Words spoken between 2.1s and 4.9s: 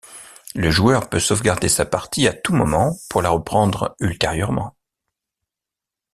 à tout moment pour la reprendre ultérieurement.